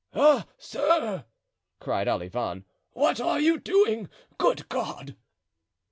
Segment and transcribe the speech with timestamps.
[0.15, 1.25] "Ah, sir!"
[1.79, 4.09] cried Olivain, "what are you doing?
[4.39, 5.15] Good God!"